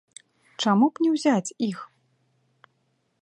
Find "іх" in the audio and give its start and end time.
1.69-1.79